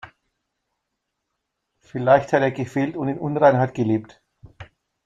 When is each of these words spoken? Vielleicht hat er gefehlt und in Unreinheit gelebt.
Vielleicht 1.77 2.33
hat 2.33 2.41
er 2.41 2.49
gefehlt 2.49 2.97
und 2.97 3.07
in 3.07 3.19
Unreinheit 3.19 3.75
gelebt. 3.75 4.19